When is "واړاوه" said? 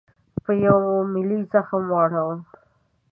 1.89-2.35